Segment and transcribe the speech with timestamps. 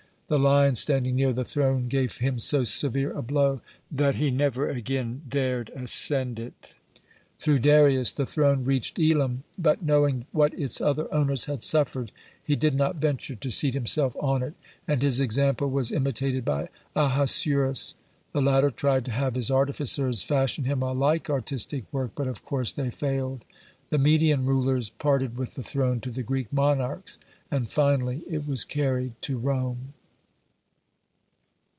[0.33, 3.59] The lion standing near the throne gave him so severe a blow
[3.91, 6.73] that he never again dared ascend it.
[7.37, 12.55] Through Darius the throne reached Elam, but, knowing what its other owners had suffered, he
[12.55, 14.53] did not venture to seat himself on it,
[14.87, 17.95] and his example was imitated by Ahasuerus.
[18.31, 22.41] The latter tried to have his artificers fashion him a like artistic work, but, of
[22.41, 23.43] course, they failed.
[23.89, 27.19] (72) The Median rulers parted with the throne to the Greek monarchs,
[27.51, 29.93] and finally it was carried to Rome.